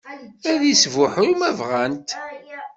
[0.51, 2.09] Ad isbuḥru ma bɣant.